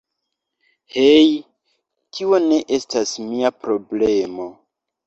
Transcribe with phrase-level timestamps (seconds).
[0.95, 1.27] Hej,
[2.17, 4.53] tio ne estas mia problemo